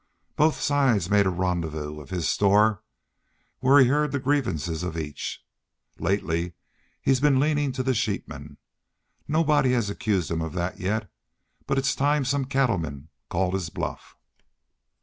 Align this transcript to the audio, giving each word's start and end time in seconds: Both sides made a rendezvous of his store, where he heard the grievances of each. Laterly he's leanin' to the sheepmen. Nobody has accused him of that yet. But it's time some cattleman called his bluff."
Both 0.35 0.59
sides 0.59 1.11
made 1.11 1.27
a 1.27 1.29
rendezvous 1.29 1.99
of 2.01 2.09
his 2.09 2.27
store, 2.27 2.81
where 3.59 3.79
he 3.79 3.85
heard 3.87 4.11
the 4.11 4.19
grievances 4.19 4.81
of 4.81 4.97
each. 4.97 5.45
Laterly 5.99 6.53
he's 6.99 7.21
leanin' 7.21 7.71
to 7.73 7.83
the 7.83 7.93
sheepmen. 7.93 8.57
Nobody 9.27 9.73
has 9.73 9.91
accused 9.91 10.31
him 10.31 10.41
of 10.41 10.53
that 10.53 10.79
yet. 10.79 11.07
But 11.67 11.77
it's 11.77 11.93
time 11.93 12.25
some 12.25 12.45
cattleman 12.45 13.09
called 13.29 13.53
his 13.53 13.69
bluff." 13.69 14.17